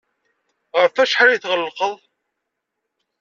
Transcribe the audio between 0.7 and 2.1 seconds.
Ɣef wacḥal ay tɣellqeḍ?